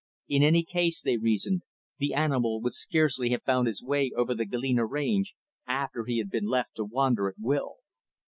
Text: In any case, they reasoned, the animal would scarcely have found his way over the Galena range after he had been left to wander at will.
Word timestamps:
In 0.27 0.41
any 0.41 0.63
case, 0.63 0.99
they 0.99 1.17
reasoned, 1.17 1.61
the 1.99 2.15
animal 2.15 2.59
would 2.59 2.73
scarcely 2.73 3.29
have 3.29 3.43
found 3.43 3.67
his 3.67 3.83
way 3.83 4.11
over 4.15 4.33
the 4.33 4.45
Galena 4.47 4.83
range 4.83 5.35
after 5.67 6.05
he 6.05 6.17
had 6.17 6.31
been 6.31 6.47
left 6.47 6.73
to 6.77 6.85
wander 6.85 7.29
at 7.29 7.35
will. 7.37 7.75